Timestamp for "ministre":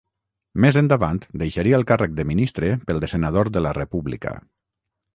2.31-2.75